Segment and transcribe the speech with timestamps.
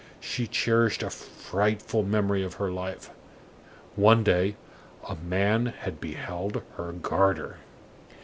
[0.19, 3.11] She cherished a frightful memory of her life;
[3.95, 4.55] one day,
[5.07, 7.57] a man had beheld her garter.